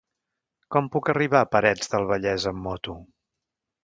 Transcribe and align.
Com 0.75 0.87
puc 0.95 1.11
arribar 1.13 1.41
a 1.45 1.49
Parets 1.55 1.91
del 1.91 2.07
Vallès 2.13 2.47
amb 2.53 2.65
moto? 2.69 2.97